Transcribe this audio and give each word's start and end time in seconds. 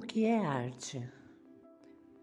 que 0.00 0.24
é 0.24 0.38
arte? 0.38 1.08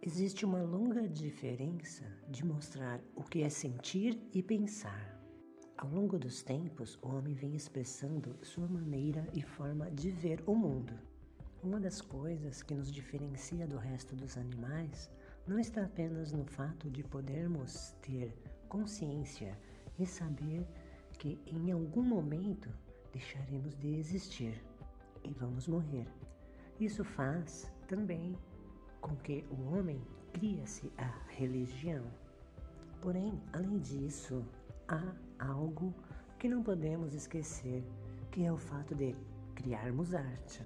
Existe 0.02 0.46
uma 0.46 0.62
longa 0.62 1.08
diferença 1.08 2.04
de 2.28 2.46
mostrar 2.46 3.00
o 3.16 3.24
que 3.24 3.44
é 3.44 3.50
sentir 3.50 4.20
e 4.34 4.44
pensar. 4.44 5.18
Ao 5.78 5.90
longo 5.90 6.20
dos 6.20 6.44
tempos, 6.44 7.00
o 7.02 7.08
homem 7.08 7.34
vem 7.34 7.56
expressando 7.56 8.36
sua 8.44 8.68
maneira 8.68 9.26
e 9.34 9.42
forma 9.42 9.90
de 9.92 10.12
ver 10.12 10.44
o 10.46 10.54
mundo. 10.54 10.94
Uma 11.64 11.80
das 11.80 12.02
coisas 12.02 12.62
que 12.62 12.74
nos 12.74 12.92
diferencia 12.92 13.66
do 13.66 13.78
resto 13.78 14.16
dos 14.16 14.38
animais 14.38 15.10
não 15.48 15.58
está 15.58 15.86
apenas 15.86 16.34
no 16.34 16.44
fato 16.44 16.90
de 16.90 17.04
podermos 17.04 17.96
ter 18.02 18.34
consciência 18.68 19.58
e 19.98 20.06
saber 20.06 20.68
que 21.20 21.40
em 21.48 21.72
algum 21.72 22.04
momento 22.04 22.70
deixaremos 23.14 23.78
de 23.78 23.96
existir 23.96 24.62
e 25.24 25.32
vamos 25.32 25.68
morrer. 25.68 26.08
Isso 26.82 27.04
faz 27.04 27.72
também 27.88 28.36
com 29.02 29.16
que 29.18 29.46
o 29.52 29.72
homem 29.72 30.02
cria-se 30.34 30.92
a 30.98 31.14
religião. 31.30 32.04
Porém, 33.00 33.40
além 33.54 33.78
disso, 33.78 34.44
há 34.88 35.14
algo 35.38 35.94
que 36.40 36.50
não 36.50 36.64
podemos 36.64 37.14
esquecer, 37.14 37.84
que 38.32 38.44
é 38.46 38.52
o 38.52 38.58
fato 38.58 38.96
de 38.96 39.16
criarmos 39.54 40.16
arte. 40.16 40.66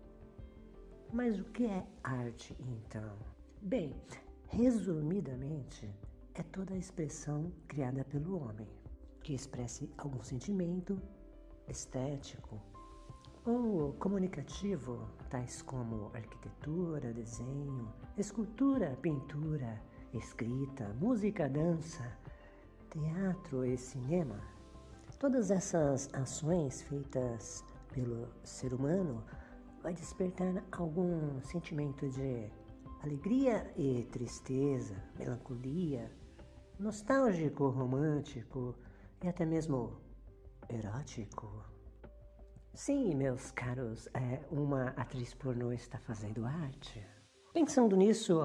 Mas 1.11 1.37
o 1.37 1.43
que 1.43 1.65
é 1.65 1.85
arte 2.01 2.55
então? 2.61 3.17
Bem, 3.61 3.93
resumidamente, 4.47 5.93
é 6.33 6.43
toda 6.43 6.75
a 6.75 6.77
expressão 6.77 7.51
criada 7.67 8.05
pelo 8.05 8.41
homem, 8.41 8.69
que 9.21 9.33
expresse 9.33 9.91
algum 9.97 10.23
sentimento 10.23 10.97
estético, 11.67 12.61
ou 13.45 13.93
comunicativo, 13.93 15.07
tais 15.29 15.61
como 15.61 16.09
arquitetura, 16.15 17.13
desenho, 17.13 17.93
escultura, 18.17 18.97
pintura, 19.01 19.81
escrita, 20.13 20.89
música, 20.99 21.47
dança, 21.47 22.17
teatro 22.89 23.63
e 23.63 23.77
cinema. 23.77 24.39
Todas 25.19 25.51
essas 25.51 26.09
ações 26.13 26.81
feitas 26.83 27.63
pelo 27.93 28.27
ser 28.43 28.73
humano 28.73 29.23
vai 29.81 29.93
despertar 29.93 30.63
algum 30.71 31.39
sentimento 31.41 32.09
de 32.09 32.49
alegria 33.03 33.71
e 33.77 34.03
tristeza, 34.11 34.95
melancolia, 35.17 36.11
nostálgico, 36.79 37.69
romântico 37.69 38.75
e 39.23 39.27
até 39.27 39.45
mesmo 39.45 39.97
erótico. 40.67 41.74
Sim, 42.75 43.15
meus 43.15 43.51
caros, 43.51 44.09
é, 44.13 44.41
uma 44.51 44.89
atriz 44.97 45.33
pornô 45.33 45.71
está 45.71 45.97
fazendo 45.97 46.45
arte. 46.45 47.01
Pensando 47.53 47.95
nisso, 47.95 48.41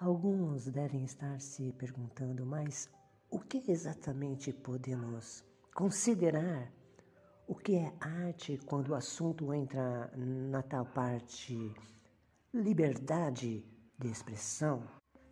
alguns 0.00 0.64
devem 0.70 1.04
estar 1.04 1.38
se 1.42 1.74
perguntando, 1.74 2.46
mas 2.46 2.88
o 3.30 3.38
que 3.38 3.70
exatamente 3.70 4.50
podemos 4.50 5.44
considerar 5.74 6.72
o 7.46 7.54
que 7.54 7.76
é 7.76 7.92
arte 8.00 8.58
quando 8.64 8.88
o 8.88 8.94
assunto 8.94 9.52
entra 9.52 10.10
na 10.16 10.62
tal 10.62 10.86
parte 10.86 11.70
liberdade 12.54 13.62
de 13.98 14.08
expressão? 14.08 14.84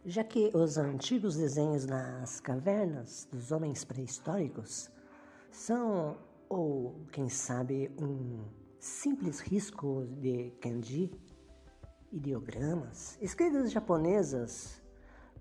Já 0.04 0.22
que 0.22 0.50
os 0.54 0.76
antigos 0.76 1.34
desenhos 1.34 1.86
nas 1.86 2.40
cavernas 2.40 3.26
dos 3.32 3.50
homens 3.50 3.86
pré-históricos 3.86 4.90
são 5.50 6.18
ou, 6.54 7.04
quem 7.10 7.28
sabe, 7.28 7.90
um 8.00 8.44
simples 8.78 9.40
risco 9.40 10.06
de 10.20 10.52
kanji, 10.60 11.10
ideogramas, 12.12 13.18
escritas 13.20 13.72
japonesas, 13.72 14.80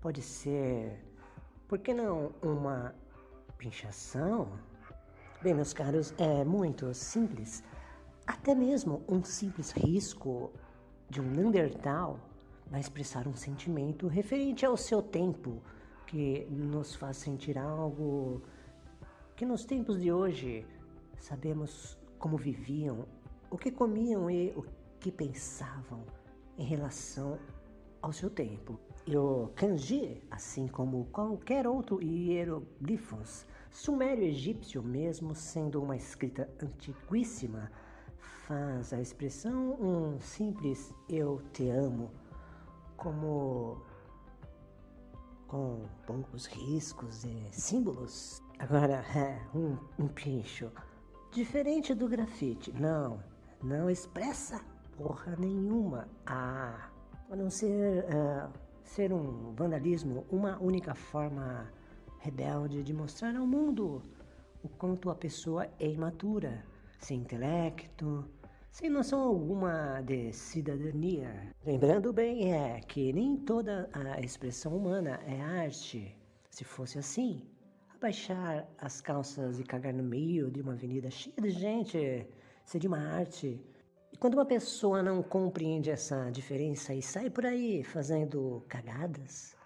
pode 0.00 0.20
ser, 0.20 1.04
por 1.68 1.78
que 1.78 1.94
não, 1.94 2.32
uma 2.42 2.94
pinchação? 3.56 4.58
Bem, 5.40 5.54
meus 5.54 5.72
caros, 5.72 6.12
é 6.18 6.44
muito 6.44 6.92
simples. 6.92 7.62
Até 8.26 8.52
mesmo 8.52 9.04
um 9.08 9.22
simples 9.22 9.70
risco 9.70 10.50
de 11.08 11.20
um 11.20 11.30
Neandertal 11.30 12.18
vai 12.66 12.80
expressar 12.80 13.28
um 13.28 13.36
sentimento 13.36 14.08
referente 14.08 14.66
ao 14.66 14.76
seu 14.76 15.00
tempo, 15.00 15.62
que 16.08 16.44
nos 16.50 16.96
faz 16.96 17.18
sentir 17.18 17.56
algo 17.56 18.42
que 19.36 19.46
nos 19.46 19.64
tempos 19.64 20.00
de 20.00 20.10
hoje 20.12 20.66
Sabemos 21.18 21.98
como 22.18 22.36
viviam, 22.36 23.06
o 23.50 23.58
que 23.58 23.70
comiam 23.70 24.30
e 24.30 24.50
o 24.56 24.64
que 24.98 25.12
pensavam 25.12 26.04
em 26.56 26.64
relação 26.64 27.38
ao 28.00 28.12
seu 28.12 28.30
tempo. 28.30 28.78
E 29.06 29.16
o 29.16 29.50
kanji, 29.54 30.22
assim 30.30 30.66
como 30.66 31.06
qualquer 31.06 31.66
outro 31.66 32.02
hieroglifos, 32.02 33.46
sumério 33.70 34.24
egípcio, 34.24 34.82
mesmo 34.82 35.34
sendo 35.34 35.82
uma 35.82 35.96
escrita 35.96 36.48
antiquíssima, 36.62 37.70
faz 38.46 38.92
a 38.92 39.00
expressão 39.00 39.74
um 39.80 40.20
simples 40.20 40.94
eu 41.08 41.40
te 41.52 41.68
amo, 41.68 42.10
como 42.96 43.82
com 45.48 45.86
poucos 46.06 46.46
riscos 46.46 47.24
e 47.24 47.48
símbolos. 47.52 48.42
Agora, 48.58 49.04
um, 49.54 49.76
um 49.98 50.08
pincho 50.08 50.70
Diferente 51.34 51.92
do 51.96 52.08
grafite, 52.08 52.72
não, 52.72 53.18
não 53.60 53.90
expressa 53.90 54.64
porra 54.96 55.34
nenhuma. 55.36 56.08
Ah, 56.24 56.88
a 57.28 57.34
não 57.34 57.50
ser, 57.50 58.04
uh, 58.04 58.52
ser 58.84 59.12
um 59.12 59.52
vandalismo, 59.52 60.24
uma 60.30 60.56
única 60.62 60.94
forma 60.94 61.68
rebelde 62.20 62.84
de 62.84 62.94
mostrar 62.94 63.34
ao 63.34 63.44
mundo 63.44 64.00
o 64.62 64.68
quanto 64.68 65.10
a 65.10 65.14
pessoa 65.16 65.66
é 65.80 65.88
imatura, 65.88 66.64
sem 67.00 67.22
intelecto, 67.22 68.24
sem 68.70 68.88
noção 68.88 69.20
alguma 69.20 70.02
de 70.02 70.32
cidadania. 70.32 71.52
Lembrando 71.66 72.12
bem 72.12 72.52
é 72.52 72.78
que 72.78 73.12
nem 73.12 73.36
toda 73.38 73.90
a 73.92 74.20
expressão 74.20 74.76
humana 74.76 75.18
é 75.26 75.40
arte. 75.40 76.16
Se 76.48 76.62
fosse 76.62 76.96
assim, 76.96 77.42
baixar 78.04 78.68
as 78.76 79.00
calças 79.00 79.58
e 79.58 79.64
cagar 79.64 79.94
no 79.94 80.02
meio 80.02 80.50
de 80.50 80.60
uma 80.60 80.74
avenida 80.74 81.10
cheia 81.10 81.34
de 81.40 81.48
gente 81.48 82.28
seria 82.62 82.86
uma 82.86 82.98
arte. 82.98 83.58
E 84.12 84.16
quando 84.18 84.34
uma 84.34 84.44
pessoa 84.44 85.02
não 85.02 85.22
compreende 85.22 85.88
essa 85.88 86.28
diferença 86.28 86.92
e 86.92 87.00
sai 87.00 87.30
por 87.30 87.46
aí 87.46 87.82
fazendo 87.82 88.62
cagadas, 88.68 89.56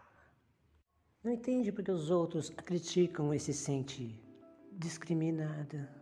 não 1.25 1.33
entende 1.33 1.73
porque 1.73 1.91
os 1.91 2.11
outros 2.11 2.53
a 2.57 2.63
criticam 2.63 3.35
e 3.35 3.41
se 3.41 3.53
sente 3.53 4.23
discriminada. 4.71 5.93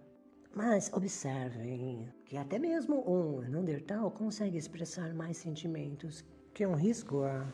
Mas 0.54 0.92
observem 0.92 2.06
que 2.26 2.36
até 2.36 2.58
mesmo 2.58 3.02
um 3.10 3.40
Neandertal 3.48 4.10
consegue 4.10 4.58
expressar 4.58 5.14
mais 5.14 5.38
sentimentos 5.38 6.22
que 6.52 6.66
um 6.66 6.74
risco 6.74 7.22
a 7.22 7.50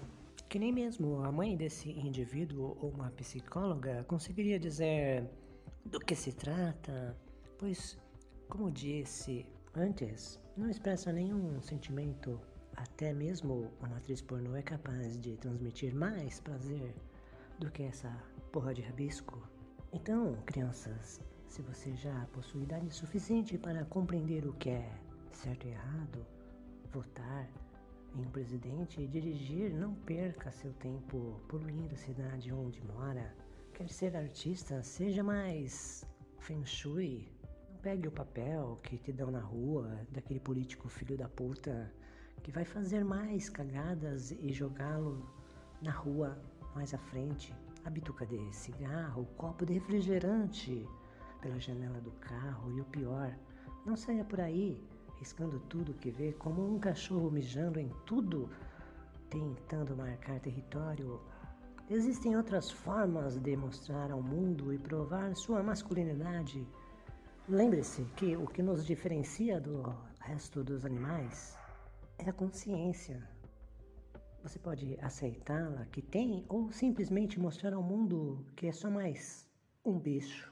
que 0.52 0.58
nem 0.58 0.70
mesmo 0.70 1.24
a 1.24 1.32
mãe 1.32 1.56
desse 1.56 1.88
indivíduo 1.92 2.76
ou 2.78 2.90
uma 2.90 3.10
psicóloga 3.12 4.04
conseguiria 4.04 4.58
dizer 4.58 5.26
do 5.86 5.98
que 5.98 6.14
se 6.14 6.30
trata, 6.30 7.16
pois, 7.58 7.96
como 8.50 8.70
disse 8.70 9.46
antes, 9.74 10.38
não 10.54 10.68
expressa 10.68 11.10
nenhum 11.10 11.58
sentimento. 11.62 12.38
Até 12.76 13.14
mesmo 13.14 13.72
uma 13.80 13.96
atriz 13.96 14.20
pornô 14.20 14.54
é 14.54 14.60
capaz 14.60 15.18
de 15.18 15.38
transmitir 15.38 15.94
mais 15.94 16.38
prazer 16.38 16.94
do 17.58 17.70
que 17.70 17.84
essa 17.84 18.14
porra 18.52 18.74
de 18.74 18.82
rabisco. 18.82 19.42
Então, 19.91 20.36
crianças, 20.44 21.18
se 21.48 21.62
você 21.62 21.97
já 21.97 22.27
possui 22.30 22.65
idade 22.65 22.91
suficiente 22.91 23.56
para 23.56 23.86
compreender 23.86 24.47
o 24.47 24.53
que 24.53 24.68
é 24.68 24.92
certo 25.32 25.66
e 25.66 25.71
errado, 25.71 26.27
votar, 26.92 27.48
em 28.14 28.20
um 28.20 28.30
presidente 28.30 29.00
e 29.00 29.06
dirigir, 29.06 29.72
não 29.72 29.94
perca 29.94 30.50
seu 30.50 30.72
tempo 30.74 31.41
poluindo 31.48 31.94
a 31.94 31.98
cidade 31.98 32.53
onde 32.53 32.82
mora. 32.84 33.34
Quer 33.72 33.88
ser 33.88 34.16
artista, 34.16 34.82
seja 34.82 35.22
mais 35.22 36.04
feng 36.38 36.64
shui. 36.64 37.28
Não 37.70 37.78
pegue 37.78 38.09
o 38.09 38.12
papel 38.12 38.78
que 38.82 38.98
te 38.98 39.12
dão 39.12 39.30
na 39.30 39.41
rua 39.41 40.06
daquele 40.10 40.41
político 40.41 40.88
filho 40.88 41.16
da 41.16 41.28
puta 41.28 41.92
que 42.42 42.50
vai 42.50 42.64
fazer 42.64 43.04
mais 43.04 43.48
cagadas 43.48 44.32
e 44.32 44.53
jogá-lo 44.53 45.26
na 45.80 45.92
rua 45.92 46.38
mais 46.74 46.92
à 46.92 46.98
frente. 46.98 47.54
A 47.84 47.91
bituca 47.91 48.26
de 48.26 48.54
cigarro, 48.54 49.26
copo 49.36 49.65
de 49.65 49.74
refrigerante 49.74 50.86
pela 51.41 51.58
janela 51.58 52.00
do 52.00 52.12
carro 52.12 52.70
e 52.72 52.80
o 52.80 52.84
pior, 52.84 53.36
não 53.84 53.97
saia 53.97 54.24
por 54.24 54.41
aí 54.41 54.80
riscando 55.22 55.60
tudo 55.69 55.95
que 55.95 56.10
vê, 56.10 56.33
como 56.33 56.66
um 56.69 56.80
cachorro 56.80 57.30
mijando 57.30 57.78
em 57.78 57.89
tudo, 58.04 58.51
tentando 59.30 59.97
marcar 59.97 60.41
território. 60.41 61.21
Existem 61.89 62.36
outras 62.36 62.72
formas 62.72 63.39
de 63.39 63.57
mostrar 63.57 64.10
ao 64.10 64.21
mundo 64.21 64.72
e 64.74 64.78
provar 64.78 65.33
sua 65.36 65.63
masculinidade. 65.63 66.66
Lembre-se 67.48 68.03
que 68.16 68.36
o 68.36 68.48
que 68.48 68.63
nos 68.63 68.84
diferencia 68.84 69.60
do 69.60 69.95
resto 70.19 70.65
dos 70.65 70.84
animais 70.84 71.57
é 72.18 72.28
a 72.28 72.33
consciência. 72.33 73.22
Você 74.42 74.59
pode 74.59 74.98
aceitá-la 75.01 75.86
que 75.86 76.03
tem 76.03 76.45
ou 76.48 76.72
simplesmente 76.72 77.39
mostrar 77.39 77.75
ao 77.75 77.83
mundo 77.83 78.45
que 78.57 78.66
é 78.66 78.72
só 78.72 78.91
mais 78.91 79.48
um 79.84 80.01
bicho. 80.01 80.52